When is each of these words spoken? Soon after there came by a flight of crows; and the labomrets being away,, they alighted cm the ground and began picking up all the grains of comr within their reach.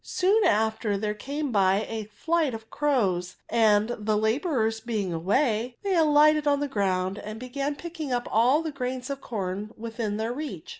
Soon 0.03 0.43
after 0.45 0.97
there 0.97 1.13
came 1.13 1.51
by 1.51 1.85
a 1.87 2.05
flight 2.05 2.55
of 2.55 2.71
crows; 2.71 3.35
and 3.51 3.87
the 3.89 4.17
labomrets 4.17 4.79
being 4.83 5.13
away,, 5.13 5.77
they 5.83 5.95
alighted 5.95 6.45
cm 6.45 6.59
the 6.59 6.67
ground 6.67 7.19
and 7.19 7.39
began 7.39 7.75
picking 7.75 8.11
up 8.11 8.27
all 8.31 8.63
the 8.63 8.71
grains 8.71 9.11
of 9.11 9.21
comr 9.21 9.69
within 9.77 10.17
their 10.17 10.33
reach. 10.33 10.69